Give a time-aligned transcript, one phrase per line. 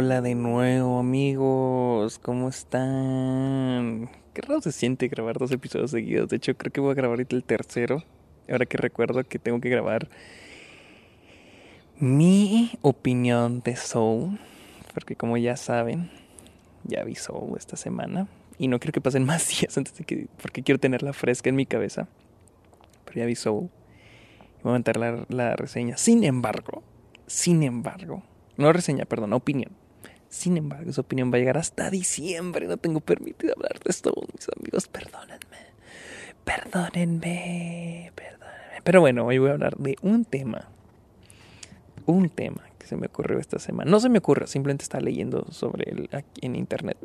[0.00, 4.08] Hola de nuevo amigos, ¿cómo están?
[4.32, 6.28] Qué raro se siente grabar dos episodios seguidos.
[6.28, 8.04] De hecho, creo que voy a grabar ahorita el tercero.
[8.48, 10.08] Ahora que recuerdo que tengo que grabar
[11.98, 14.38] mi opinión de Soul.
[14.94, 16.12] Porque como ya saben,
[16.84, 18.28] ya vi Soul esta semana.
[18.56, 20.28] Y no quiero que pasen más días antes de que...
[20.40, 22.06] Porque quiero tenerla fresca en mi cabeza.
[23.04, 23.68] Pero ya vi Soul.
[24.60, 25.96] Y voy a aventar la, la reseña.
[25.96, 26.84] Sin embargo,
[27.26, 28.22] sin embargo
[28.58, 29.70] no reseña, perdón, opinión.
[30.28, 32.66] Sin embargo, esa opinión va a llegar hasta diciembre.
[32.66, 34.88] No tengo permitido hablar de esto, mis amigos.
[34.88, 35.38] Perdónenme.
[36.44, 38.12] Perdónenme.
[38.14, 38.82] Perdónenme.
[38.84, 40.68] Pero bueno, hoy voy a hablar de un tema.
[42.06, 43.90] Un tema que se me ocurrió esta semana.
[43.90, 46.08] No se me ocurre, simplemente está leyendo sobre él
[46.40, 46.96] en internet.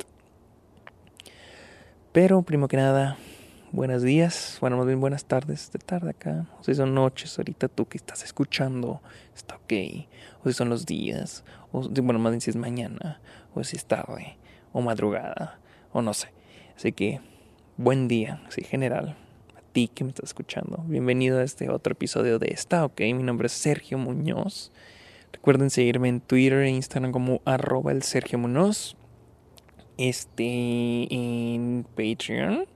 [2.12, 3.18] Pero primero que nada,
[3.74, 7.68] buenos días, bueno, más bien buenas tardes, de tarde acá, o si son noches, ahorita
[7.68, 9.02] tú que estás escuchando,
[9.36, 9.74] está ok,
[10.44, 13.20] o si son los días, o bueno, más bien si es mañana,
[13.56, 14.38] o si es tarde,
[14.74, 15.60] o madrugada,
[15.92, 16.28] o no sé.
[16.78, 17.20] Así que,
[17.76, 19.18] buen día, sí, general,
[19.58, 20.84] a ti que me estás escuchando.
[20.88, 23.00] Bienvenido a este otro episodio de Está OK.
[23.00, 24.72] Mi nombre es Sergio Muñoz.
[25.32, 28.96] Recuerden seguirme en Twitter e Instagram como arroba el Sergio Muñoz.
[29.98, 32.73] Este en Patreon.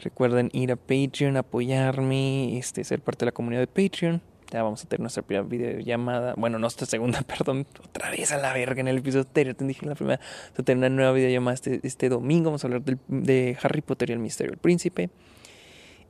[0.00, 4.22] Recuerden ir a Patreon, apoyarme, este, ser parte de la comunidad de Patreon.
[4.50, 6.34] Ya vamos a tener nuestra primera videollamada.
[6.36, 7.66] Bueno, nuestra segunda, perdón.
[7.84, 9.54] Otra vez a la verga en el episodio anterior.
[9.54, 10.20] Te dije la primera.
[10.20, 12.46] Vamos a tener una nueva videollamada este, este domingo.
[12.46, 15.10] Vamos a hablar de Harry Potter y el Misterio del Príncipe.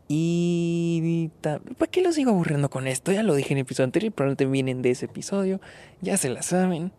[0.06, 1.30] Y...
[1.42, 3.10] ¿Para qué lo sigo aburriendo con esto?
[3.10, 4.12] Ya lo dije en el episodio anterior.
[4.12, 5.60] Probablemente vienen de ese episodio.
[6.00, 6.92] Ya se la saben.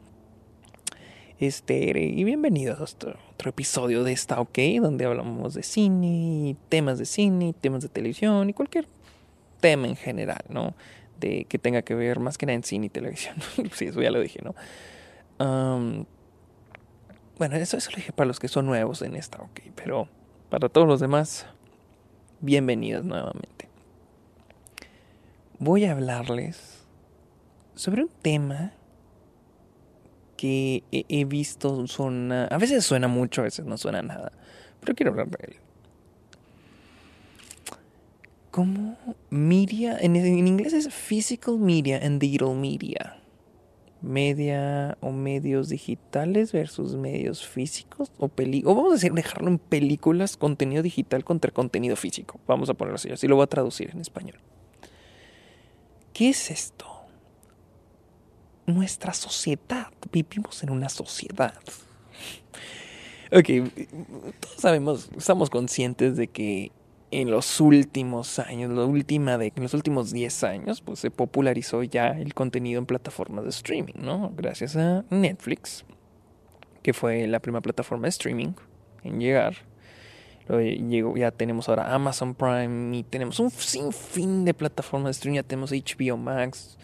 [1.39, 6.99] Este, y bienvenidos a otro, otro episodio de Está OK, donde hablamos de cine, temas
[6.99, 8.87] de cine, temas de televisión y cualquier
[9.61, 10.73] tema en general, ¿no?
[11.17, 13.35] De que tenga que ver más que nada en cine y televisión.
[13.73, 14.53] sí, eso ya lo dije, ¿no?
[17.37, 20.09] bueno, eso, eso lo dije para los que son nuevos en Está OK, pero
[20.49, 21.45] para todos los demás,
[22.41, 23.69] bienvenidos nuevamente.
[25.57, 26.83] Voy a hablarles
[27.75, 28.73] sobre un tema
[30.39, 32.45] que he visto suena.
[32.45, 34.31] A veces suena mucho, a veces no suena nada.
[34.79, 35.55] Pero quiero hablar de él.
[38.49, 38.97] Como
[39.29, 43.17] media, en, inglés es physical media and digital media.
[44.01, 48.71] Media o medios digitales versus medios físicos o películas.
[48.71, 52.39] O vamos a decir, dejarlo en películas, contenido digital contra contenido físico.
[52.47, 54.39] Vamos a ponerlo así, así lo voy a traducir en español.
[56.13, 56.88] ¿Qué es esto?
[58.73, 59.87] Nuestra sociedad.
[60.11, 61.53] Vivimos en una sociedad.
[63.31, 63.47] Ok,
[64.39, 66.71] todos sabemos, estamos conscientes de que
[67.11, 71.83] en los últimos años, la última de, en los últimos 10 años, pues se popularizó
[71.83, 74.31] ya el contenido en plataformas de streaming, ¿no?
[74.35, 75.85] Gracias a Netflix,
[76.81, 78.53] que fue la primera plataforma de streaming
[79.03, 79.55] en llegar.
[80.47, 85.35] Luego ya tenemos ahora Amazon Prime y tenemos un sinfín de plataformas de streaming.
[85.35, 86.77] Ya tenemos HBO Max,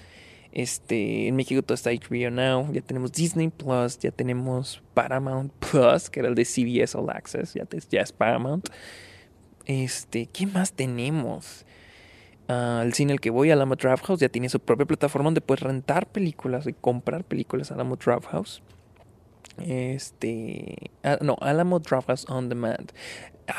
[0.56, 6.10] este, en México todo está HBO Now, ya tenemos Disney Plus, ya tenemos Paramount Plus,
[6.10, 8.70] que era el de CBS All Access, ya, es Paramount.
[9.66, 11.66] Este, ¿qué más tenemos?
[12.48, 15.42] Uh, el cine al que voy, Alamo Draft House, ya tiene su propia plataforma donde
[15.42, 18.64] puedes rentar películas y comprar películas Alamo Draft House.
[19.58, 22.94] Este, ah, no, Alamo Draft House On Demand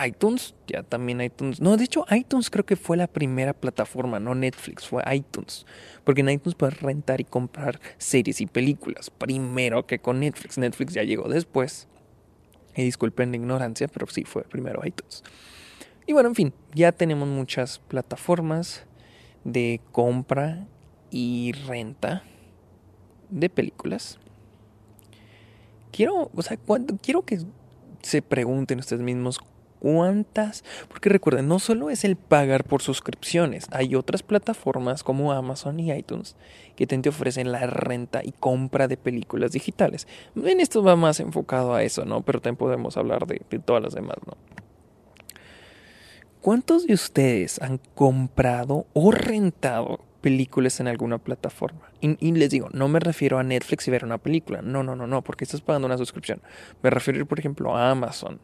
[0.05, 1.61] iTunes, ya también iTunes.
[1.61, 5.67] No, de hecho, iTunes creo que fue la primera plataforma, no Netflix, fue iTunes.
[6.05, 10.59] Porque en iTunes puedes rentar y comprar series y películas primero que con Netflix.
[10.59, 11.89] Netflix ya llegó después.
[12.75, 15.23] Y disculpen la ignorancia, pero sí fue primero iTunes.
[16.07, 18.85] Y bueno, en fin, ya tenemos muchas plataformas
[19.45, 20.67] de compra
[21.11, 22.23] y renta
[23.31, 24.19] de películas.
[25.91, 27.41] Quiero, o sea, cuando, quiero que
[28.03, 29.41] se pregunten ustedes mismos
[29.87, 35.79] cuántas, porque recuerden, no solo es el pagar por suscripciones, hay otras plataformas como Amazon
[35.79, 36.35] y iTunes
[36.75, 40.09] que te ofrecen la renta y compra de películas digitales.
[40.35, 42.23] En esto va más enfocado a eso, ¿no?
[42.23, 44.37] Pero también podemos hablar de, todas las demás, ¿no?
[46.41, 51.93] ¿Cuántos de ustedes han comprado o rentado películas en alguna plataforma?
[52.01, 54.63] Y, les digo, no me refiero a Netflix y ver una película.
[54.63, 56.43] No, no, no, no, porque estás pagando una suscripción.
[56.83, 58.41] Me refiero, por ejemplo, a Amazon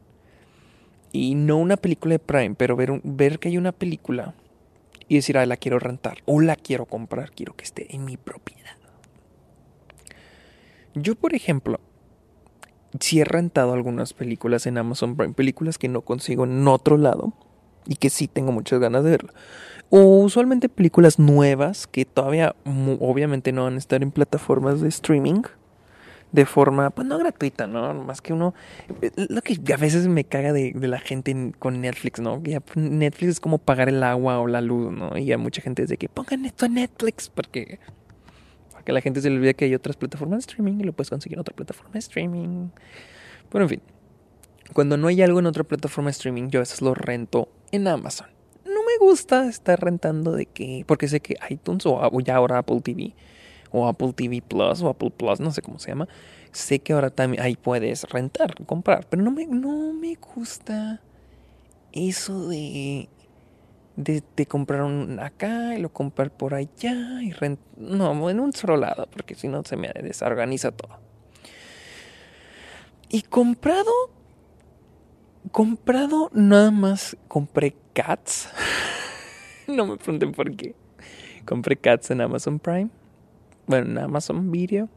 [1.12, 4.35] y no una película de Prime, pero ver, ver que hay una película
[5.09, 8.17] y decir, ah, la quiero rentar o la quiero comprar, quiero que esté en mi
[8.17, 8.76] propiedad.
[10.94, 11.81] Yo, por ejemplo,
[13.00, 17.32] si he rentado algunas películas en Amazon Prime, películas que no consigo en otro lado
[17.87, 19.32] y que sí tengo muchas ganas de verlo.
[19.91, 22.55] O usualmente películas nuevas que todavía
[23.00, 25.43] obviamente no van a estar en plataformas de streaming
[26.32, 27.93] de forma, pues no gratuita, ¿no?
[27.93, 28.55] Más que uno,
[29.02, 32.43] eh, lo que a veces me caga de, la gente con Netflix, ¿no?
[32.43, 35.17] Que Netflix es como pagar el agua o la luz, ¿no?
[35.19, 37.79] Y a mucha gente dice que pongan esto a Netflix porque,
[38.73, 41.11] porque la gente se le olvida que hay otras plataformas de streaming y lo puedes
[41.11, 42.69] conseguir en otra plataforma de streaming.
[43.50, 43.82] Bueno, en fin.
[44.73, 47.87] Cuando no hay algo en otra plataforma de streaming, yo a veces lo rento en
[47.88, 48.29] Amazon.
[48.64, 52.81] No me gusta estar rentando de que, porque sé que iTunes o ya ahora Apple
[52.81, 53.14] TV
[53.73, 56.09] o Apple TV Plus o Apple Plus, no sé cómo se llama.
[56.53, 61.01] Sé que ahora también ahí puedes rentar, comprar, pero no me, no me gusta
[61.93, 63.09] eso de,
[63.97, 67.35] de, comprar un acá y lo comprar por allá y
[67.77, 70.99] no, en un solo lado, porque si no se me desorganiza todo.
[73.09, 73.91] Y comprado,
[75.51, 78.49] comprado nada más compré Cats.
[79.69, 80.75] no me pregunten por qué.
[81.45, 82.91] Compré Cats en Amazon Prime
[83.67, 84.88] bueno, en Amazon Video.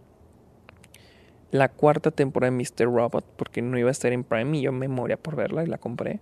[1.52, 2.86] La cuarta temporada de Mr.
[2.86, 5.68] Robot, porque no iba a estar en Prime y yo me moría por verla y
[5.68, 6.20] la compré.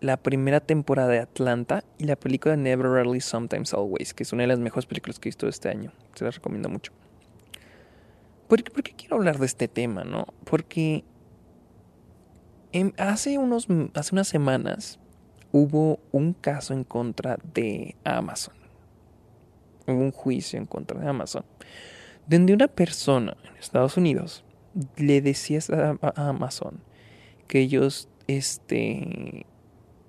[0.00, 4.32] La primera temporada de Atlanta y la película de Never Really Sometimes Always, que es
[4.32, 5.92] una de las mejores películas que he visto este año.
[6.14, 6.92] Se las recomiendo mucho.
[8.46, 10.26] ¿Por qué, quiero hablar de este tema, no?
[10.44, 11.02] Porque
[12.98, 15.00] hace, unos, hace unas semanas
[15.50, 18.65] hubo un caso en contra de Amazon
[19.86, 21.44] un juicio en contra de Amazon,
[22.26, 24.44] donde una persona en Estados Unidos
[24.96, 25.60] le decía
[26.02, 26.80] a, Amazon
[27.46, 29.46] que ellos este,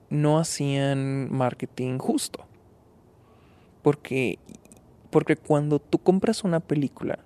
[0.10, 2.46] no hacían marketing justo.
[3.84, 4.40] Porque,
[5.12, 7.20] porque cuando tú compras una película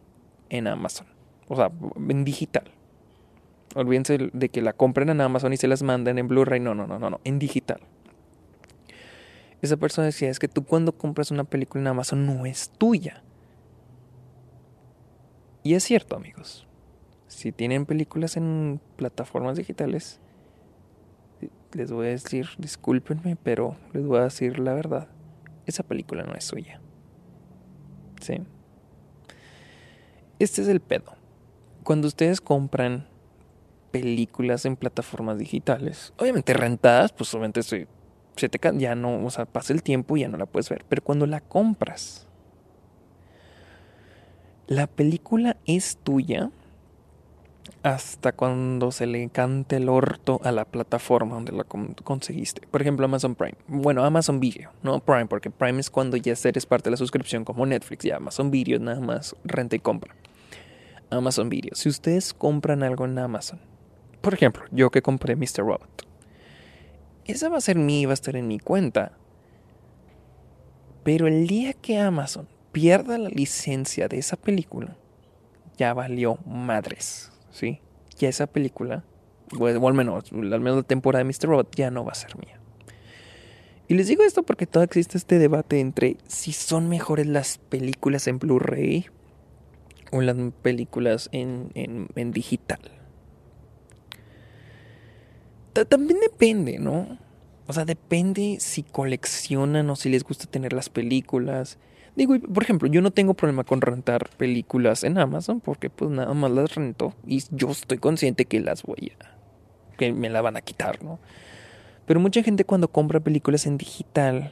[0.49, 1.07] en Amazon,
[1.47, 1.71] o sea,
[2.09, 2.65] en digital,
[3.73, 6.85] olvídense de que la compren en Amazon y se las manden en Blu-ray, no, no,
[6.85, 7.81] no, no, no, en digital
[9.61, 13.23] esa persona decía, es que tú cuando compras una película en Amazon no es tuya.
[15.63, 16.67] Y es cierto, amigos.
[17.27, 20.19] Si tienen películas en plataformas digitales,
[21.73, 25.07] les voy a decir, discúlpenme, pero les voy a decir la verdad.
[25.65, 26.81] Esa película no es suya.
[28.19, 28.41] ¿Sí?
[30.39, 31.15] Este es el pedo.
[31.83, 33.07] Cuando ustedes compran
[33.91, 37.87] películas en plataformas digitales, obviamente rentadas, pues obviamente estoy
[38.77, 40.85] ya no, o sea, pasa el tiempo y ya no la puedes ver.
[40.87, 42.27] Pero cuando la compras,
[44.67, 46.49] la película es tuya
[47.83, 52.67] hasta cuando se le cante el orto a la plataforma donde la conseguiste.
[52.67, 53.55] Por ejemplo, Amazon Prime.
[53.67, 57.43] Bueno, Amazon Video, no Prime, porque Prime es cuando ya eres parte de la suscripción
[57.43, 58.05] como Netflix.
[58.05, 60.15] Ya Amazon Video nada más renta y compra.
[61.09, 61.75] Amazon Video.
[61.75, 63.59] Si ustedes compran algo en Amazon,
[64.21, 65.59] por ejemplo, yo que compré Mr.
[65.59, 66.10] Robot
[67.25, 69.13] esa va a ser mía va a estar en mi cuenta.
[71.03, 74.95] Pero el día que Amazon pierda la licencia de esa película,
[75.77, 77.79] ya valió madres, ¿sí?
[78.17, 79.03] Ya esa película,
[79.57, 81.49] o al menos, al menos la temporada de Mr.
[81.49, 82.59] Robot, ya no va a ser mía.
[83.87, 88.27] Y les digo esto porque todavía existe este debate entre si son mejores las películas
[88.27, 89.07] en Blu-ray
[90.11, 93.00] o las películas en, en, en digital
[95.73, 97.17] también depende, ¿no?
[97.67, 101.77] O sea, depende si coleccionan o si les gusta tener las películas.
[102.15, 106.33] Digo, por ejemplo, yo no tengo problema con rentar películas en Amazon porque pues nada
[106.33, 109.37] más las rento y yo estoy consciente que las voy a...
[109.97, 111.19] que me la van a quitar, ¿no?
[112.05, 114.51] Pero mucha gente cuando compra películas en digital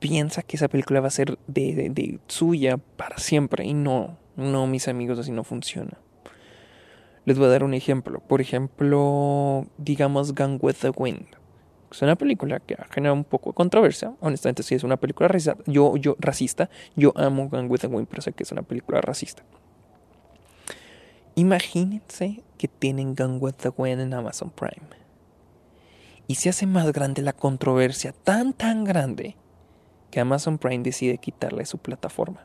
[0.00, 2.18] piensa que esa película va a ser de, de
[2.96, 5.98] para siempre y no, no, mis amigos, así no funciona.
[7.30, 8.18] Les voy a dar un ejemplo.
[8.18, 11.28] Por ejemplo, digamos Gun with the Wind.
[11.88, 14.16] Es una película que ha generado un poco de controversia.
[14.18, 15.56] Honestamente, sí es una película racista.
[15.66, 16.70] Yo, yo, racista.
[16.96, 19.44] Yo amo Gun with the Wind, pero sé que es una película racista.
[21.36, 24.88] Imagínense que tienen Gun with the Wind en Amazon Prime.
[26.26, 29.36] Y se hace más grande la controversia, tan, tan grande,
[30.10, 32.44] que Amazon Prime decide quitarla de su plataforma.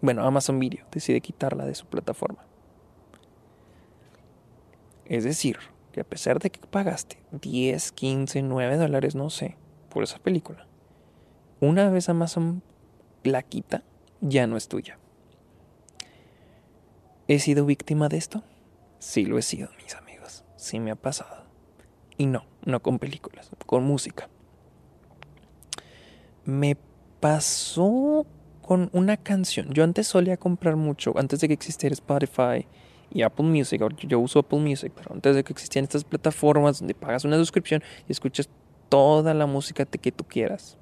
[0.00, 2.49] Bueno, Amazon Video decide quitarla de su plataforma.
[5.10, 5.58] Es decir,
[5.90, 9.56] que a pesar de que pagaste 10, 15, 9 dólares, no sé,
[9.88, 10.68] por esa película,
[11.58, 12.62] una vez Amazon
[13.24, 13.82] la quita,
[14.20, 15.00] ya no es tuya.
[17.26, 18.44] ¿He sido víctima de esto?
[19.00, 20.44] Sí lo he sido, mis amigos.
[20.54, 21.44] Sí me ha pasado.
[22.16, 24.28] Y no, no con películas, con música.
[26.44, 26.76] Me
[27.18, 28.26] pasó
[28.62, 29.70] con una canción.
[29.72, 32.68] Yo antes solía comprar mucho, antes de que existiera Spotify
[33.12, 33.82] y Apple Music.
[34.06, 37.82] Yo uso Apple Music, pero antes de que existían estas plataformas donde pagas una suscripción
[38.08, 38.48] y escuchas
[38.88, 40.76] toda la música que tú quieras,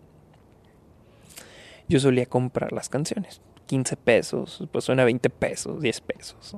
[1.89, 3.41] yo solía comprar las canciones.
[3.67, 6.57] 15 pesos, después suena 20 pesos, 10 pesos.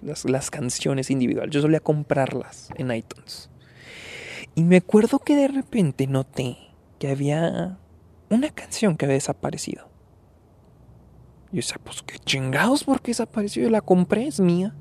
[0.00, 1.52] Las, las canciones individuales.
[1.52, 3.50] Yo solía comprarlas en iTunes.
[4.54, 6.56] Y me acuerdo que de repente noté
[6.98, 7.78] que había
[8.30, 9.88] una canción que había desaparecido.
[11.50, 13.62] Yo decía, pues qué chingados, ¿por qué desapareció?
[13.62, 14.74] Yo la compré, es mía.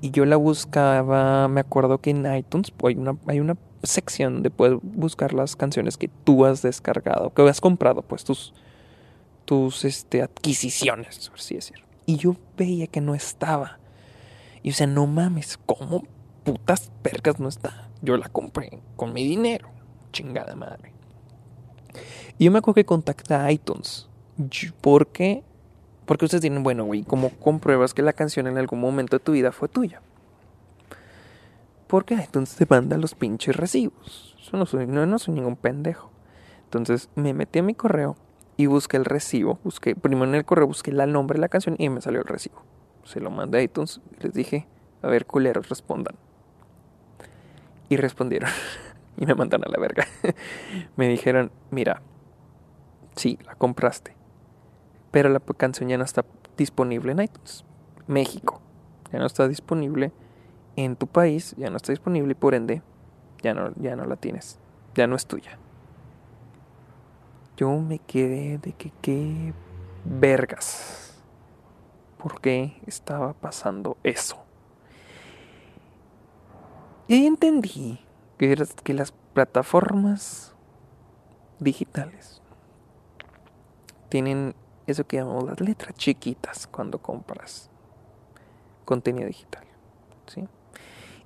[0.00, 4.50] Y yo la buscaba, me acuerdo que en iTunes hay una, hay una sección donde
[4.50, 8.54] puedes buscar las canciones que tú has descargado, que has comprado, pues tus,
[9.44, 11.78] tus este, adquisiciones, por así decir.
[12.06, 13.78] Y yo veía que no estaba.
[14.62, 16.04] Y o sea, no mames, ¿cómo
[16.44, 17.88] putas percas no está?
[18.02, 19.68] Yo la compré con mi dinero,
[20.12, 20.92] chingada madre.
[22.38, 24.08] Y yo me acuerdo que contacté a iTunes.
[24.80, 25.42] Porque,
[26.08, 29.32] porque ustedes tienen, bueno, güey, ¿cómo compruebas que la canción en algún momento de tu
[29.32, 30.00] vida fue tuya?
[31.86, 34.34] Porque iTunes te manda los pinches recibos.
[34.50, 36.10] Yo no soy, no, ningún pendejo.
[36.64, 38.16] Entonces me metí a mi correo
[38.56, 39.58] y busqué el recibo.
[39.62, 42.26] Busqué, primero en el correo busqué el nombre de la canción y me salió el
[42.26, 42.62] recibo.
[43.04, 44.66] Se lo mandé a iTunes y les dije,
[45.02, 46.14] a ver, culeros, respondan.
[47.90, 48.48] Y respondieron.
[49.18, 50.06] y me mandan a la verga.
[50.96, 52.00] me dijeron, mira,
[53.14, 54.17] sí, la compraste.
[55.10, 56.24] Pero la canción ya no está
[56.56, 57.64] disponible en iTunes.
[58.06, 58.60] México.
[59.12, 60.12] Ya no está disponible
[60.76, 62.82] en tu país, ya no está disponible y por ende
[63.42, 64.58] ya no, ya no la tienes.
[64.94, 65.58] Ya no es tuya.
[67.56, 69.52] Yo me quedé de que qué
[70.04, 71.20] vergas.
[72.18, 74.36] ¿Por qué estaba pasando eso?
[77.06, 78.00] Y ahí entendí
[78.36, 80.54] que, que las plataformas
[81.58, 82.42] digitales
[84.08, 84.54] tienen
[84.90, 87.70] eso que llamamos las letras chiquitas cuando compras
[88.84, 89.64] contenido digital.
[90.26, 90.48] ¿sí?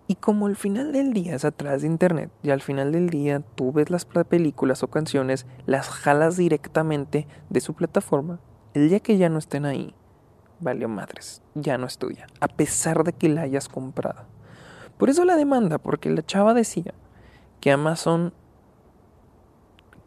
[0.09, 3.40] Y como al final del día es atrás de internet y al final del día
[3.54, 8.40] tú ves las películas o canciones, las jalas directamente de su plataforma,
[8.75, 9.95] el día que ya no estén ahí,
[10.61, 14.25] valió madres, ya no es tuya, a pesar de que la hayas comprado.
[14.99, 16.95] Por eso la demanda, porque la chava decía
[17.61, 18.33] que Amazon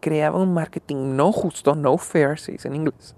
[0.01, 3.15] creaba un marketing no justo, no fair, se dice en inglés,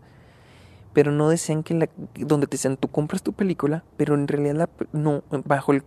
[0.97, 4.67] pero no decían que la, donde te decían tú compras tu película, pero en realidad
[4.93, 5.83] no, bajo el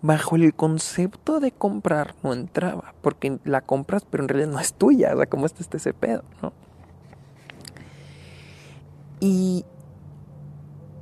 [0.00, 4.74] bajo el concepto de comprar no entraba, porque la compras pero en realidad no es
[4.74, 6.52] tuya, o sea, ¿cómo está ese pedo, no?
[9.18, 9.64] Y,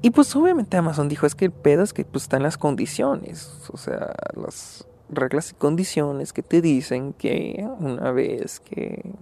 [0.01, 3.69] y pues obviamente Amazon dijo, es que el pedo es que pues están las condiciones,
[3.71, 9.13] o sea, las reglas y condiciones que te dicen que una vez que,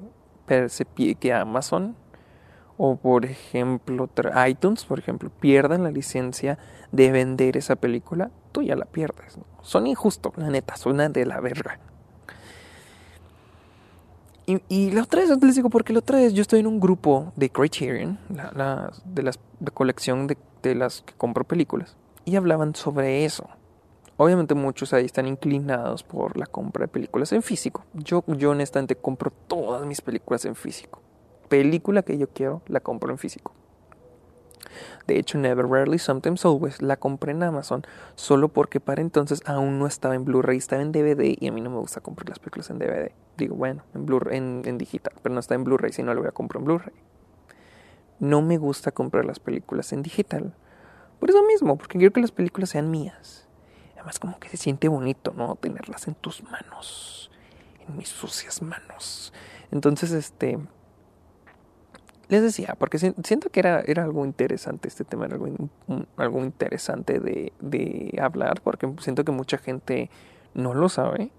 [1.18, 1.96] que Amazon
[2.84, 4.10] o por ejemplo
[4.48, 6.58] iTunes, por ejemplo, pierdan la licencia
[6.90, 9.38] de vender esa película, tú ya la pierdes.
[9.60, 11.78] Son injustos, la neta, suena de la verga.
[14.46, 17.32] Y, la otra vez, les digo, porque la otra vez yo estoy en un grupo
[17.36, 19.32] de Criterion, la, de la
[19.72, 23.48] colección de, de las que compro películas, y hablaban sobre eso.
[24.16, 27.84] Obviamente muchos ahí están inclinados por la compra de películas en físico.
[27.94, 31.00] Yo, yo honestamente compro todas mis películas en físico
[31.52, 33.52] película que yo quiero, la compro en físico.
[35.06, 37.82] De hecho, Never, Rarely, Sometimes, Always la compré en Amazon
[38.14, 41.60] solo porque para entonces aún no estaba en Blu-ray, estaba en DVD y a mí
[41.60, 43.12] no me gusta comprar las películas en DVD.
[43.36, 46.22] Digo, bueno, en, Blu en, en digital, pero no está en Blu-ray, si no lo
[46.22, 46.94] voy a comprar en Blu-ray.
[48.18, 50.54] No me gusta comprar las películas en digital.
[51.20, 53.46] Por eso mismo, porque quiero que las películas sean mías.
[53.96, 55.54] Además, como que se siente bonito, ¿no?
[55.56, 57.30] Tenerlas en tus manos,
[57.86, 59.34] en mis sucias manos.
[59.70, 60.58] Entonces, este
[62.28, 65.48] les decía, porque siento que era, era algo interesante este tema, era algo,
[66.16, 70.10] algo interesante de, de, hablar, porque siento que mucha gente
[70.54, 71.30] no lo sabe.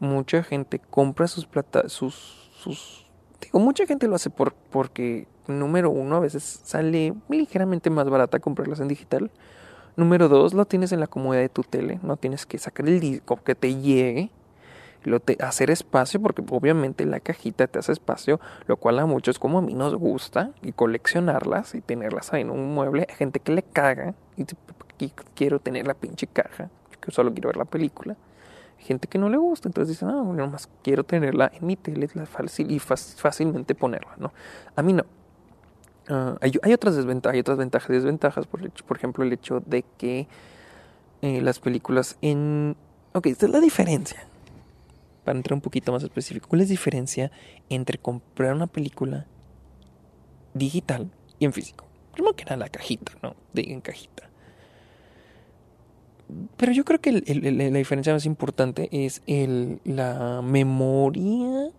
[0.00, 3.06] Mucha gente compra sus plata, sus, sus,
[3.40, 8.40] digo, mucha gente lo hace por, porque, número uno, a veces sale ligeramente más barata
[8.40, 9.30] comprarlas en digital.
[9.94, 12.98] Número dos, lo tienes en la comodidad de tu tele, no tienes que sacar el
[12.98, 14.30] disco que te llegue
[15.04, 19.58] lo hacer espacio, porque obviamente la cajita te hace espacio, lo cual a muchos como
[19.58, 23.06] a mí nos gusta, y coleccionarlas y tenerlas ahí en un mueble.
[23.08, 24.44] Hay gente que le caga y
[25.34, 28.16] quiero tener la pinche caja, que solo quiero ver la película.
[28.78, 32.08] Gente que no le gusta, entonces dicen, no, ah, nomás quiero tenerla en mi tele
[32.08, 34.32] fácil y fácilmente ponerla, ¿no?
[34.74, 35.04] A mí no.
[36.08, 39.84] Ah, hay, otras desventajas, hay otras ventajas y desventajas, por, por ejemplo, el hecho de
[39.98, 40.26] que
[41.22, 42.76] eh, las películas en...
[43.12, 44.26] Ok, esta es la diferencia
[45.24, 47.30] para entrar un poquito más específico, ¿cuál es la diferencia
[47.68, 49.26] entre comprar una película
[50.54, 51.86] digital y en físico?
[52.12, 53.34] Primero que nada la cajita, ¿no?
[53.54, 54.28] En cajita.
[56.56, 59.22] Pero yo creo que la diferencia más importante es
[59.84, 61.70] la memoria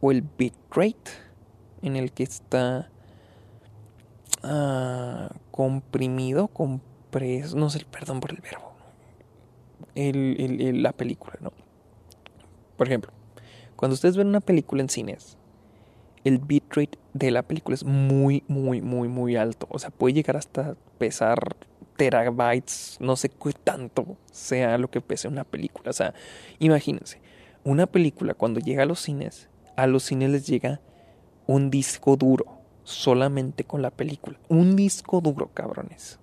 [0.00, 1.10] o el bitrate
[1.82, 2.88] en el que está
[4.42, 8.72] ah, comprimido, compreso, no sé, perdón por el verbo,
[9.94, 11.52] la película, ¿no?
[12.76, 13.12] Por ejemplo,
[13.76, 15.36] cuando ustedes ven una película en cines,
[16.24, 19.66] el bitrate de la película es muy, muy, muy, muy alto.
[19.70, 21.56] O sea, puede llegar hasta pesar
[21.96, 25.90] terabytes, no sé qué tanto sea lo que pese una película.
[25.90, 26.14] O sea,
[26.58, 27.20] imagínense,
[27.64, 30.80] una película cuando llega a los cines, a los cines les llega
[31.46, 34.38] un disco duro solamente con la película.
[34.48, 36.18] Un disco duro, cabrones.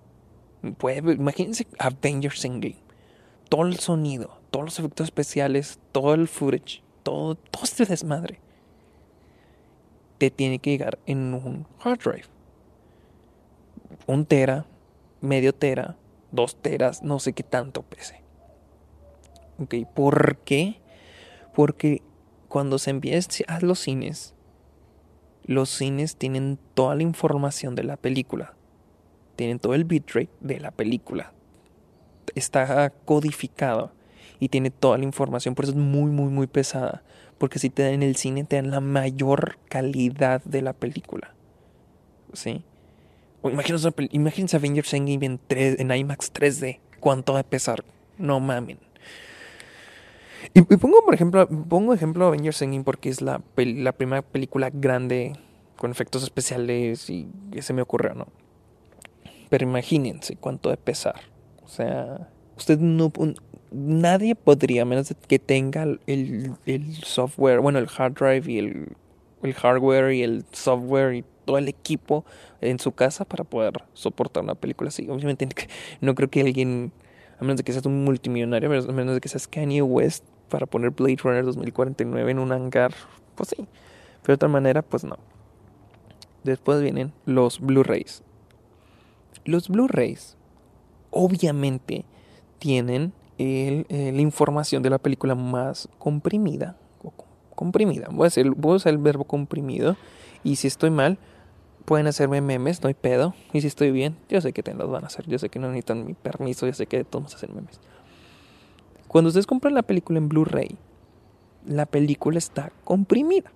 [0.62, 2.82] imagínense Avengers Endgame.
[3.48, 8.38] Todo el sonido, todos los efectos especiales, todo el footage, todo, todo este desmadre.
[10.18, 12.26] Te tiene que llegar en un hard drive.
[14.06, 14.64] Un tera,
[15.20, 15.96] medio tera,
[16.30, 18.22] dos teras, no sé qué tanto pese.
[19.58, 20.80] Ok, ¿por qué?
[21.52, 22.02] Porque
[22.46, 23.18] cuando se envía
[23.48, 24.34] a los cines,
[25.42, 28.54] los cines tienen toda la información de la película.
[29.34, 31.32] Tienen todo el bitrate de la película.
[32.36, 33.90] Está codificado
[34.40, 35.54] y tiene toda la información.
[35.54, 37.02] Por eso es muy, muy, muy pesada.
[37.38, 41.34] Porque si te dan en el cine, te dan la mayor calidad de la película.
[42.32, 42.64] ¿Sí?
[43.44, 46.78] imagínense, imagínense Avengers Endgame en, IMAX 3D.
[47.00, 47.84] ¿Cuánto va a pesar?
[48.16, 48.78] No mamen.
[50.54, 55.34] Y, pongo, por ejemplo, pongo ejemplo Avengers Endgame porque es la, la primera película grande
[55.76, 58.28] con efectos especiales y que se me ocurrió, ¿no?
[59.50, 61.20] Pero imagínense cuánto de pesar.
[61.64, 63.12] O sea, usted no...
[63.70, 68.88] Nadie podría, menos que tenga el, el software, bueno, el hard drive y el,
[69.42, 72.24] el hardware y el software y todo el equipo
[72.60, 75.08] en su casa para poder soportar una película así.
[75.08, 75.48] Obviamente
[76.00, 76.92] no creo que alguien,
[77.38, 80.66] a menos de que seas un multimillonario, a menos de que seas Kanye West, para
[80.66, 82.94] poner Blade Runner 2049 en un hangar,
[83.34, 83.66] pues sí.
[84.22, 85.18] Pero de otra manera, pues no.
[86.44, 88.22] Después vienen los Blu-rays.
[89.44, 90.36] Los Blu-rays,
[91.10, 92.04] obviamente,
[92.58, 96.76] tienen la información de la película más comprimida.
[97.54, 98.08] comprimida.
[98.10, 99.96] Voy a, hacer, voy a usar el verbo comprimido.
[100.42, 101.18] Y si estoy mal,
[101.84, 103.34] pueden hacerme memes, no hay pedo.
[103.52, 105.26] Y si estoy bien, yo sé que te los van a hacer.
[105.26, 107.80] Yo sé que no necesitan mi permiso, yo sé que todos hacen memes.
[109.08, 110.76] Cuando ustedes compran la película en Blu-ray,
[111.66, 113.52] la película está comprimida.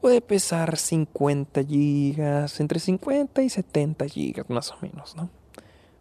[0.00, 5.28] Puede pesar 50 gigas, entre 50 y 70 gigas más o menos, ¿no?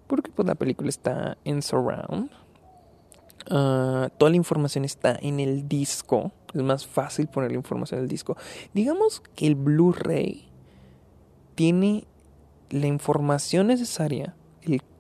[0.07, 2.31] Porque pues la película está en surround.
[3.49, 6.31] Ah, toda la información está en el disco.
[6.53, 8.37] Es más fácil poner la información en el disco.
[8.73, 10.49] Digamos que el Blu-ray
[11.55, 12.05] tiene
[12.69, 14.35] la información necesaria,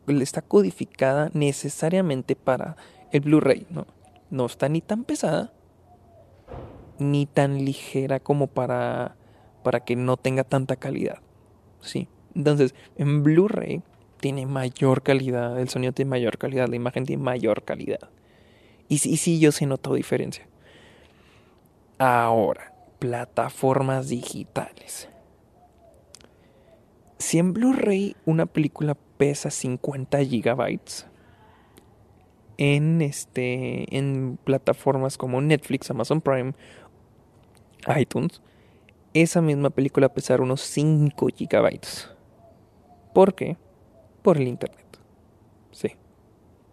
[0.07, 2.77] está codificada necesariamente para
[3.11, 3.85] el Blu-ray, ¿no?
[4.29, 5.51] No está ni tan pesada
[6.99, 9.15] ni tan ligera como para
[9.63, 11.19] para que no tenga tanta calidad.
[11.81, 12.07] ¿Sí?
[12.33, 13.83] Entonces, en Blu-ray
[14.19, 18.09] tiene mayor calidad, el sonido tiene mayor calidad, la imagen tiene mayor calidad.
[18.87, 20.47] Y sí, sí, yo sí noto diferencia.
[21.97, 25.09] Ahora, plataformas digitales.
[27.17, 31.07] Si en Blu-ray una película pesa 50 gigabytes,
[32.57, 36.53] en este en plataformas como Netflix, Amazon Prime,
[37.97, 38.41] iTunes,
[39.13, 42.09] esa misma película pesar unos 5 gigabytes.
[43.13, 43.57] ¿Por qué?
[44.27, 44.99] Por el internet.
[45.71, 45.95] Sí.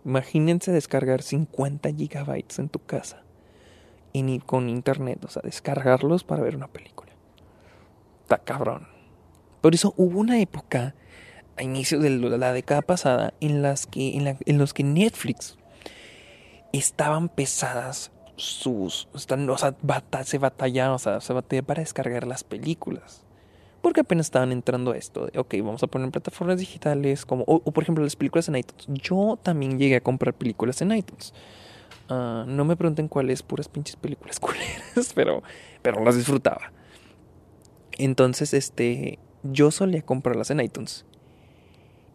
[0.05, 3.23] Imagínense descargar 50 gigabytes en tu casa
[4.13, 7.13] y con internet, o sea, descargarlos para ver una película.
[8.23, 8.89] Está cabrón.
[9.61, 10.97] Por eso hubo una época
[11.57, 15.57] a inicios de la década pasada en las que en, los que Netflix
[16.73, 19.07] estaban pesadas sus.
[19.13, 19.39] O sea,
[20.25, 23.24] se batallaban, o sea, se batallaban para descargar las películas.
[23.85, 27.61] Porque apenas estaban entrando a esto de, ok, vamos a poner plataformas digitales, como, o,
[27.61, 28.87] por ejemplo las películas en iTunes.
[28.89, 31.35] Yo también llegué a comprar películas en iTunes.
[32.09, 35.43] Ah, no me pregunten cuáles, puras pinches películas culeras, pero,
[35.83, 36.73] pero las disfrutaba.
[37.99, 41.05] Entonces, este, yo solía comprarlas en iTunes.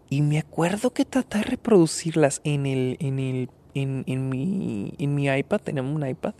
[0.09, 5.13] Y me acuerdo que traté de reproducirlas en el, en el en, en, mi, en
[5.13, 6.33] mi iPad, tenemos un iPad,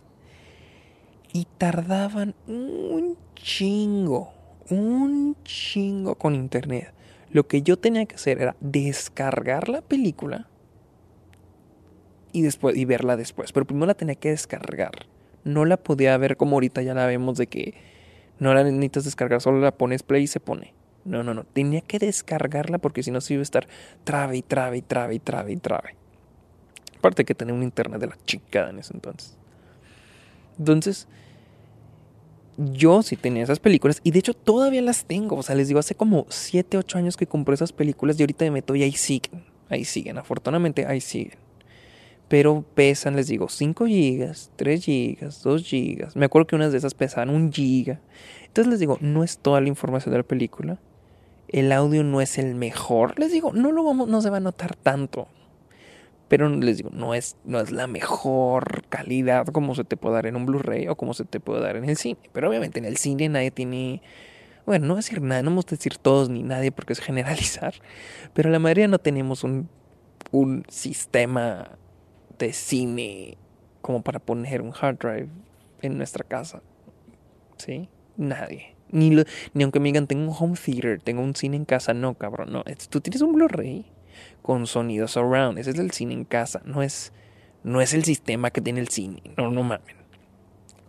[1.32, 4.39] y tardaban un chingo,
[4.70, 6.92] un chingo con internet.
[7.30, 10.48] Lo que yo tenía que hacer era descargar la película
[12.32, 15.06] y después y verla después, pero primero la tenía que descargar.
[15.44, 17.74] No la podía ver como ahorita ya la vemos de que
[18.38, 20.74] no la necesitas descargar, solo la pones play y se pone.
[21.04, 23.66] No, no, no, tenía que descargarla porque si no se iba a estar
[24.04, 25.94] trabe y trabe y trabe y trabe y trabe.
[26.98, 29.38] Aparte que tenía un internet de la chica en ese entonces.
[30.58, 31.08] Entonces,
[32.72, 35.36] yo sí tenía esas películas y de hecho todavía las tengo.
[35.36, 38.44] O sea, les digo, hace como 7, 8 años que compré esas películas y ahorita
[38.44, 39.44] me meto y ahí siguen.
[39.68, 41.38] Ahí siguen, afortunadamente ahí siguen.
[42.28, 46.16] Pero pesan, les digo, 5 gigas, 3 gigas, 2 gigas.
[46.16, 48.00] Me acuerdo que unas de esas pesaban un giga.
[48.46, 50.78] Entonces les digo, no es toda la información de la película.
[51.48, 53.18] El audio no es el mejor.
[53.18, 55.28] Les digo, no lo vamos, no se va a notar tanto.
[56.30, 60.26] Pero les digo, no es, no es la mejor calidad como se te puede dar
[60.26, 62.20] en un Blu-ray o como se te puede dar en el cine.
[62.32, 64.00] Pero obviamente en el cine nadie tiene.
[64.64, 67.74] Bueno, no decir nada, no vamos a decir todos ni nadie porque es generalizar.
[68.32, 69.68] Pero la mayoría no tenemos un,
[70.30, 71.76] un sistema
[72.38, 73.36] de cine
[73.82, 75.28] como para poner un hard drive
[75.82, 76.62] en nuestra casa.
[77.56, 77.88] ¿Sí?
[78.16, 78.76] Nadie.
[78.92, 79.10] Ni,
[79.52, 81.92] ni aunque me digan, tengo un home theater, tengo un cine en casa.
[81.92, 82.62] No, cabrón, no.
[82.88, 83.84] Tú tienes un Blu-ray
[84.42, 85.58] con sonidos surround.
[85.58, 86.62] Ese es el cine en casa.
[86.64, 87.12] No es,
[87.62, 89.22] no es el sistema que tiene el cine.
[89.36, 90.00] No, no mames.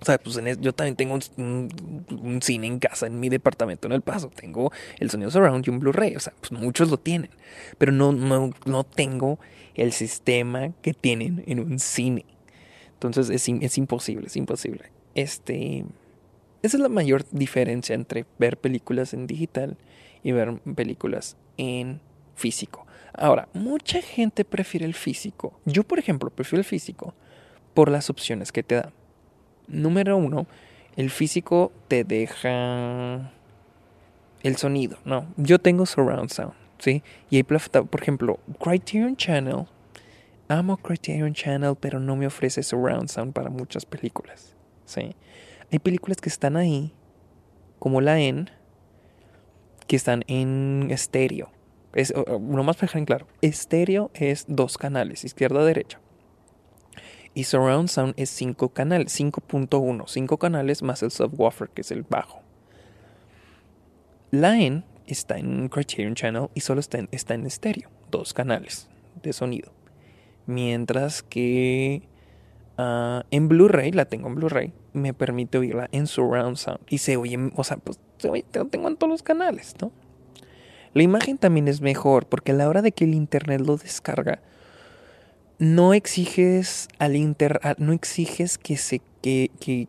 [0.02, 4.32] O pues yo también tengo un, cine en casa, en mi departamento en El Paso.
[4.34, 6.15] Tengo el sonido surround y un Blu-ray.
[6.15, 7.30] O sea, pues muchos lo tienen.
[7.78, 9.39] Pero no, no, no tengo
[9.76, 12.26] el sistema que tienen en un cine.
[12.94, 14.91] Entonces es, es imposible, es imposible.
[15.13, 15.86] Este,
[16.63, 19.78] esa es la mayor diferencia entre ver películas en digital
[20.24, 22.02] y ver películas en
[22.36, 22.88] físico.
[23.13, 25.60] Ahora, mucha gente prefiere el físico.
[25.65, 27.13] Yo, por ejemplo, prefiero el físico
[27.74, 28.91] por las opciones que te da.
[29.67, 30.47] Número uno,
[30.95, 33.32] el físico te deja
[34.43, 34.97] el sonido.
[35.06, 37.04] No, yo tengo surround sound, ¿sí?
[37.30, 39.65] Y hay, por ejemplo, Criterion Channel.
[40.47, 45.15] Amo Criterion Channel, pero no me ofrece surround sound para muchas películas, ¿sí?
[45.71, 46.93] Hay películas que están ahí,
[47.80, 48.47] como la N,
[49.88, 51.50] que están en estéreo
[51.93, 53.27] es, uno más para dejar en claro.
[53.41, 55.99] Estéreo es dos canales, izquierda-derecha.
[57.34, 60.04] Y Surround Sound es cinco canales, 5.1.
[60.08, 62.41] Cinco canales más el subwoofer, que es el bajo.
[64.32, 68.89] La N está en Criterion Channel y solo está en, está en estéreo, dos canales
[69.21, 69.71] de sonido.
[70.45, 72.04] Mientras que
[72.77, 76.80] ah, en Blu-ray, la tengo en Blu-ray, me permite oírla en Surround Sound.
[76.89, 79.91] Y se oye, o sea, pues se oye, tengo en todos los canales, ¿no?
[80.93, 84.41] La imagen también es mejor porque a la hora de que el internet lo descarga,
[85.58, 89.88] no exiges al inter, no exiges que se que, que,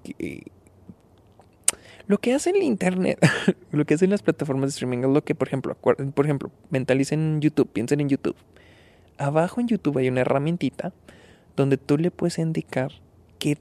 [2.07, 3.19] lo que hace el internet,
[3.73, 7.41] lo que hacen las plataformas de streaming es lo que, por ejemplo, por ejemplo, mentalicen
[7.41, 8.37] YouTube, piensen en YouTube.
[9.19, 10.93] Abajo en YouTube hay una herramientita
[11.57, 12.93] donde tú le puedes indicar
[13.39, 13.57] qué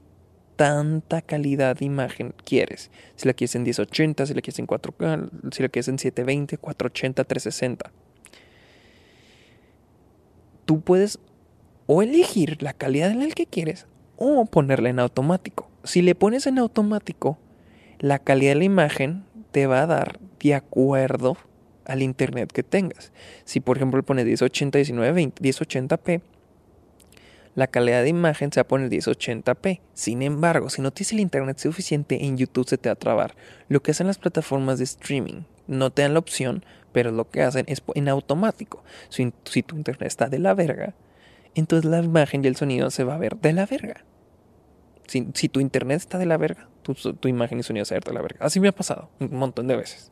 [0.56, 2.90] tanta calidad de imagen quieres.
[3.16, 6.58] Si la quieres en 1080, si la quieres en 4K, si la quieres en 720,
[6.58, 7.92] 480, 360.
[10.64, 11.18] Tú puedes
[11.86, 13.86] o elegir la calidad en la que quieres
[14.16, 15.68] o ponerla en automático.
[15.84, 17.38] Si le pones en automático,
[17.98, 21.36] la calidad de la imagen te va a dar de acuerdo
[21.84, 23.12] al internet que tengas.
[23.44, 26.22] Si por ejemplo le pones 1080, 1920, 1080p,
[27.54, 29.80] la calidad de imagen se va a poner 1080p.
[29.92, 33.34] Sin embargo, si no tienes el internet suficiente en YouTube se te va a trabar.
[33.68, 37.42] Lo que hacen las plataformas de streaming, no te dan la opción, pero lo que
[37.42, 38.82] hacen es en automático.
[39.08, 39.30] Si,
[39.62, 40.94] tu internet está de la verga,
[41.54, 44.04] entonces la imagen y el sonido se va a ver de la verga.
[45.06, 48.00] Si, tu internet está de la verga, tu, tu imagen y sonido se va a
[48.00, 48.46] ver de la verga.
[48.46, 50.10] Así me ha pasado un montón de veces.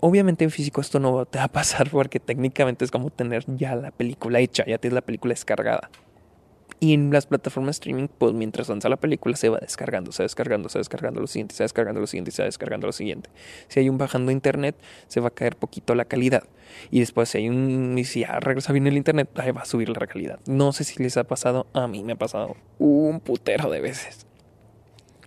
[0.00, 3.74] Obviamente en físico esto no te va a pasar porque técnicamente es como tener ya
[3.74, 5.90] la película hecha, ya tienes la película descargada.
[6.78, 10.24] Y en las plataformas streaming, pues mientras avanza la película se va descargando, se va
[10.26, 12.92] descargando, se va descargando lo siguiente, se va descargando lo siguiente, se va descargando lo
[12.92, 13.30] siguiente.
[13.68, 16.44] Si hay un bajando internet, se va a caer poquito la calidad.
[16.90, 17.98] Y después si hay un...
[18.04, 20.38] si ya regresa bien el internet, ahí va a subir la calidad.
[20.46, 24.26] No sé si les ha pasado, a mí me ha pasado un putero de veces.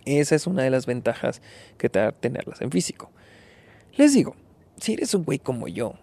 [0.04, 1.42] Esa es una de las ventajas
[1.78, 3.10] que te da tenerlas en físico.
[3.96, 4.36] Les digo,
[4.80, 5.94] si eres un güey como yo,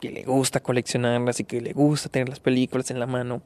[0.00, 3.42] que le gusta coleccionarlas y que le gusta tener las películas en la mano,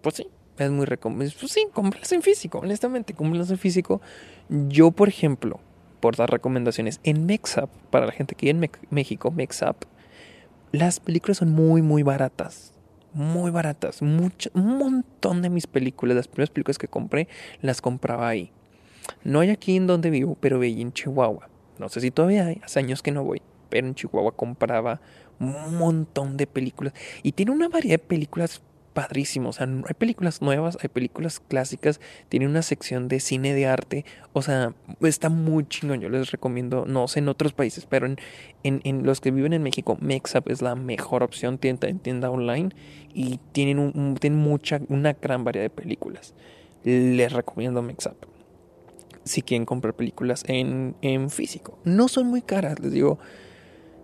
[0.00, 1.34] pues sí, es muy recomendable.
[1.38, 4.00] Pues sí, cómpralas en físico, honestamente, cómpralas en físico.
[4.48, 5.60] Yo, por ejemplo,
[6.00, 9.84] por dar recomendaciones, en Mexap, para la gente que vive en México, Mexap,
[10.72, 12.72] las películas son muy, muy baratas.
[13.12, 14.02] Muy baratas.
[14.02, 17.26] Mucho, un montón de mis películas, las primeras películas que compré,
[17.62, 18.52] las compraba ahí.
[19.24, 21.48] No hay aquí en donde vivo, pero veía en Chihuahua.
[21.78, 25.00] No sé si todavía hay, hace años que no voy pero en Chihuahua compraba
[25.40, 26.94] un montón de películas.
[27.22, 28.62] Y tiene una variedad de películas
[28.98, 29.50] padrísimas.
[29.50, 34.04] O sea, hay películas nuevas, hay películas clásicas, tiene una sección de cine de arte.
[34.32, 36.00] O sea, está muy chingón.
[36.00, 38.18] Yo les recomiendo, no sé en otros países, pero en,
[38.64, 42.70] en, los que viven en México, Mexap es la mejor opción, tienda, tienda online.
[43.14, 46.34] Y tienen, un, mucha, una gran variedad de películas.
[46.82, 48.16] Les recomiendo Mexap.
[49.22, 51.78] si quieren comprar películas en, en físico.
[51.84, 53.20] No son muy caras, les digo.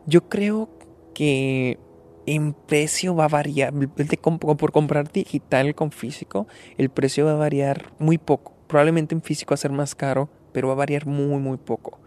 [0.07, 0.69] Yo creo
[1.15, 1.79] que
[2.27, 3.73] en precio va a variar.
[3.73, 6.47] por comprar digital con físico,
[6.79, 8.55] el precio va a variar muy poco.
[8.67, 12.01] Probablemente en físico va a ser más caro, pero va a variar muy, muy poco.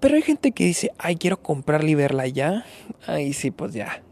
[0.00, 2.64] Pero hay gente que dice, ay, quiero comprarla y verla ya.
[3.06, 4.02] Ahí sí, pues ya.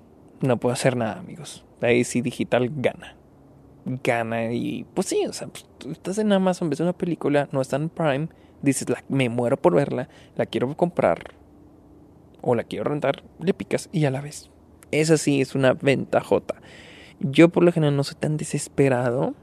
[0.40, 1.64] No puedo hacer nada, amigos.
[1.80, 3.16] Ahí sí, digital gana.
[3.84, 7.60] Gana y pues sí, o sea, pues, tú estás en Amazon, ves una película, no
[7.60, 8.28] está en Prime,
[8.62, 11.32] dices, la, me muero por verla, la quiero comprar
[12.42, 14.50] o la quiero rentar, le picas y ya la ves.
[14.90, 16.56] Esa sí es una ventajota.
[17.20, 19.34] Yo por lo general no soy tan desesperado.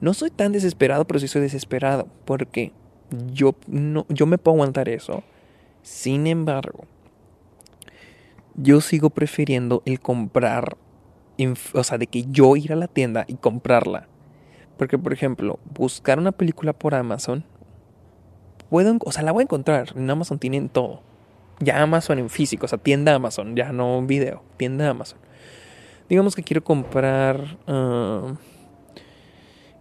[0.00, 2.08] No soy tan desesperado, pero sí soy desesperado.
[2.24, 2.72] Porque
[3.32, 5.22] yo, no, yo me puedo aguantar eso.
[5.82, 6.84] Sin embargo,
[8.54, 10.76] yo sigo prefiriendo el comprar,
[11.72, 14.08] o sea, de que yo ir a la tienda y comprarla.
[14.76, 17.44] Porque, por ejemplo, buscar una película por Amazon,
[18.70, 19.92] puedo, o sea, la voy a encontrar.
[19.96, 21.02] En Amazon tienen todo.
[21.60, 25.18] Ya Amazon en físico, o sea, tienda Amazon, ya no video, tienda Amazon.
[26.08, 28.34] Digamos que quiero comprar uh,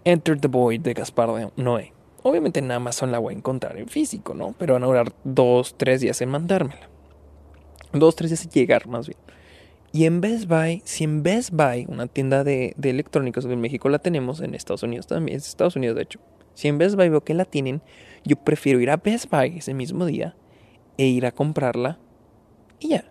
[0.03, 1.93] Enter the Void de Gaspar Noé.
[2.21, 4.53] Obviamente en Amazon la voy a encontrar en físico, ¿no?
[4.57, 6.89] Pero van a durar dos, tres días en mandármela.
[7.91, 9.19] Dos, tres días en llegar, más bien.
[9.93, 13.99] Y en Best Buy, si en Best Buy, una tienda de, electrónicos en México la
[13.99, 16.19] tenemos, en Estados Unidos también, es Estados Unidos de hecho.
[16.55, 17.81] Si en Best Buy veo que la tienen,
[18.25, 20.35] yo prefiero ir a Best Buy ese mismo día
[20.97, 21.99] e ir a comprarla
[22.79, 23.05] y ya.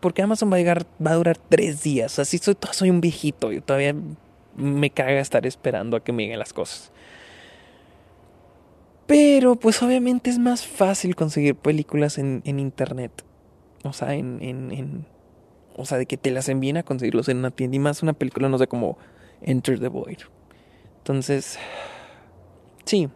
[0.00, 2.18] Porque Amazon va a, llegar, va a durar tres días.
[2.18, 3.50] Así soy, soy un viejito.
[3.50, 3.96] Yo todavía
[4.56, 6.92] me caga estar esperando a que me lleguen las cosas.
[9.06, 13.24] Pero pues obviamente es más fácil conseguir películas en, internet.
[13.84, 15.06] O sea, en, en,
[15.76, 17.76] O sea, de que te las envíen a conseguirlos en una tienda.
[17.76, 18.98] Y más una película, no sé, como
[19.42, 20.18] Enter the Void.
[20.98, 21.58] Entonces...
[22.84, 23.08] Sí.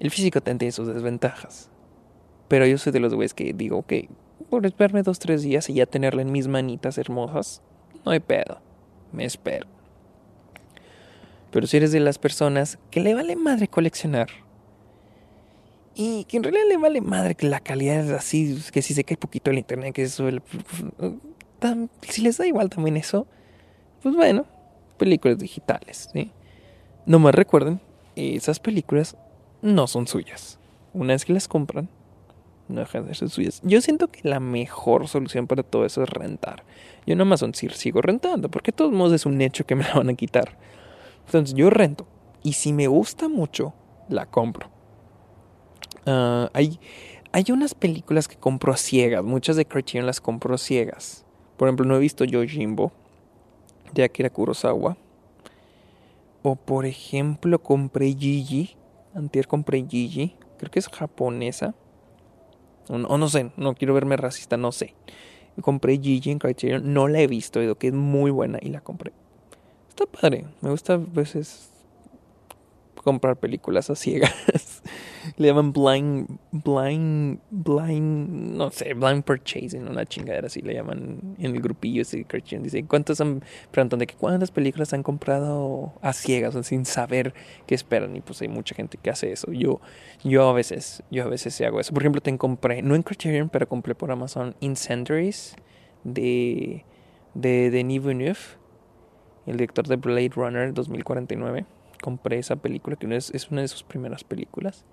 [0.00, 1.70] El físico tiene sus desventajas.
[2.48, 3.92] Pero yo soy de los güeyes que digo, ok,
[4.48, 7.62] por esperarme dos, tres días y ya tenerla en mis manitas hermosas,
[8.04, 8.60] no hay pedo.
[9.12, 9.66] Me espero.
[11.50, 14.28] Pero si eres de las personas que le vale madre coleccionar
[16.00, 19.02] y que en realidad le vale madre que la calidad es así, que si se
[19.02, 20.28] cae poquito el internet, que eso,
[22.02, 23.26] si les da igual también eso,
[24.00, 24.46] pues bueno,
[24.96, 26.30] películas digitales, ¿sí?
[27.04, 27.80] No más recuerden,
[28.14, 29.16] esas películas
[29.60, 30.60] no son suyas.
[30.94, 31.88] Una vez que las compran,
[32.68, 33.60] no dejan de ser suyas.
[33.64, 36.62] Yo siento que la mejor solución para todo eso es rentar.
[37.06, 39.94] Yo en Amazon sigo rentando, porque de todos modos es un hecho que me la
[39.94, 40.56] van a quitar.
[41.26, 42.06] Entonces yo rento.
[42.44, 43.74] Y si me gusta mucho,
[44.08, 44.77] la compro.
[46.08, 46.80] Ah, hay,
[47.32, 49.24] hay unas películas que compro a ciegas.
[49.24, 51.24] Muchas de Criterion las compro a ciegas.
[51.56, 52.92] Por ejemplo, no he visto Yojimbo
[53.92, 54.96] de Akira Kurosawa.
[56.42, 58.76] O por ejemplo, compré Gigi.
[59.14, 60.36] Antier compré Gigi.
[60.58, 61.74] Creo que es japonesa.
[62.88, 64.94] O, no sé, no quiero verme racista, no sé.
[65.60, 66.94] Compré Gigi en Criterion.
[66.94, 69.12] No la he visto, digo que es muy buena y la compré
[69.98, 70.44] está padre.
[70.60, 71.70] Me gusta a veces
[73.02, 74.77] comprar películas a ciegas.
[75.36, 81.54] Le llaman blind, blind, blind, no sé, blind purchasing, una chingadera así le llaman en
[81.54, 82.62] el grupillo ese Christian.
[82.62, 87.34] Dice, ¿cuántas han, preguntan de que cuántas películas han comprado a ciegas, sin saber
[87.66, 88.16] qué esperan?
[88.16, 89.52] Y pues hay mucha gente que hace eso.
[89.52, 89.80] Yo,
[90.24, 91.92] yo a veces, yo a veces hago eso.
[91.92, 95.56] Por ejemplo, te compré, no en Criterion, pero compré por Amazon Incendiaries
[96.04, 96.84] de,
[97.34, 98.58] de Denis Villeneuve
[99.48, 101.64] el director de Blade Runner 2049.
[102.02, 104.84] Compré esa película, que es, es una de sus primeras películas.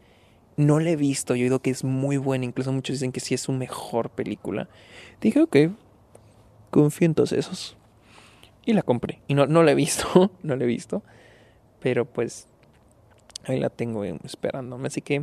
[0.58, 3.20] No la he visto, yo he oído que es muy buena, incluso muchos dicen que
[3.20, 4.70] sí es su mejor película.
[5.20, 5.58] Dije, ok,
[6.72, 7.78] confío en todos esos.
[8.66, 9.22] Y la compré.
[9.28, 11.04] Y no, no la he visto, no la he visto.
[11.82, 12.48] Pero pues
[13.46, 14.88] ahí la tengo esperándome.
[14.88, 15.20] Así que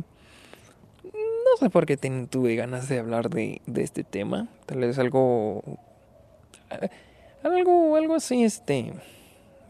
[1.53, 4.47] no sé por qué tuve ganas de hablar de, de este tema.
[4.65, 5.63] Tal vez algo...
[6.69, 6.89] Eh,
[7.43, 8.93] algo, algo así, este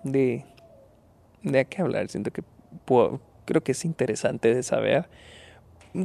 [0.04, 0.46] de,
[1.42, 2.08] de qué hablar.
[2.10, 2.44] Siento que
[3.46, 5.10] creo que es interesante de saber.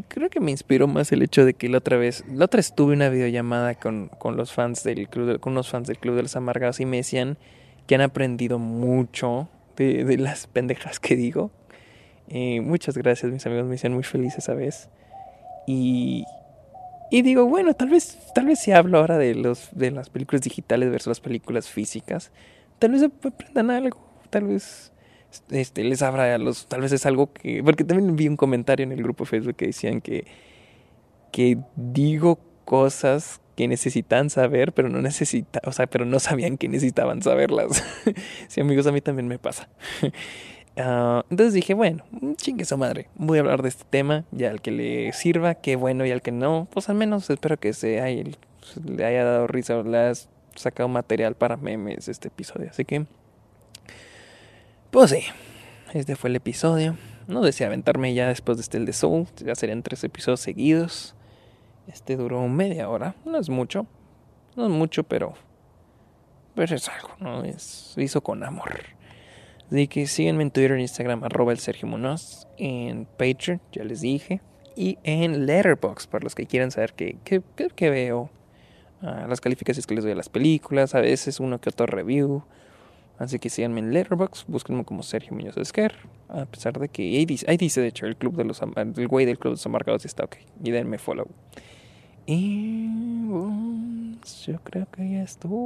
[0.09, 2.75] Creo que me inspiró más el hecho de que la otra vez, la otra vez
[2.75, 6.23] tuve una videollamada con, con los fans del club, con unos fans del Club de
[6.23, 7.39] los Amargados y me decían
[7.87, 11.51] que han aprendido mucho de, de las pendejas que digo.
[12.29, 14.91] Eh, muchas gracias, mis amigos, me hicieron muy feliz esa vez.
[15.67, 16.25] Y,
[17.11, 20.43] y digo, bueno, tal vez, tal vez si hablo ahora de los, de las películas
[20.43, 22.31] digitales versus las películas físicas
[22.79, 23.99] tal vez aprendan algo,
[24.31, 24.93] tal vez
[25.51, 28.93] este, les abra los, tal vez es algo que, porque también vi un comentario en
[28.93, 30.27] el grupo Facebook que decían que,
[31.33, 36.69] que digo cosas que necesitan saber, pero no necesita, o sea, pero no sabían que
[36.69, 37.83] necesitaban saberlas.
[38.49, 39.69] sí, amigos, a mí también me pasa.
[40.81, 42.05] Ah, entonces dije, bueno,
[42.37, 45.75] chingue su madre, voy a hablar de este tema, ya al que le sirva, qué
[45.75, 48.31] bueno, y al que no, pues al menos espero que se haya,
[48.85, 50.21] le haya dado risa o le haya
[50.55, 52.71] sacado material para memes este episodio.
[52.71, 53.07] Así que,
[54.91, 55.23] pues sí,
[55.93, 56.97] este fue el episodio.
[57.27, 61.15] No decía aventarme ya después de este el de Soul, ya serían tres episodios seguidos.
[61.87, 63.87] Este duró media hora, no es mucho,
[64.57, 65.35] no es mucho, pero,
[66.55, 67.45] pero es algo, ¿no?
[67.45, 68.81] Es, hizo con amor.
[69.71, 74.01] Así que síganme en Twitter e Instagram, arroba el Sergio Munoz, en Patreon, ya les
[74.01, 74.41] dije,
[74.75, 78.31] y en Letterboxd, para los que quieran saber qué, qué, veo,
[79.03, 82.45] ah, las calificaciones que les doy a las películas, a veces uno que otro review.
[83.19, 85.95] Así que síganme en Letterboxd, búsquenme como Sergio Muñoz Esquer.
[86.29, 89.09] A pesar de que ahí dice, ahí dice de hecho, el club de los el
[89.09, 90.37] güey del club de los amargados está ok.
[90.63, 91.27] Y denme follow.
[92.27, 92.87] Y
[94.21, 95.61] pues, yo creo que ya estuvo.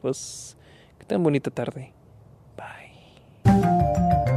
[0.00, 0.56] Pues,
[0.98, 1.92] qué tan bonita tarde.
[2.56, 4.34] Bye.